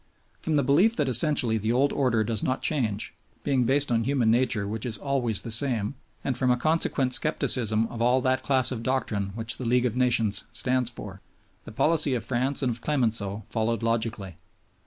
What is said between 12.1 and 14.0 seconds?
of France and of Clemenceau followed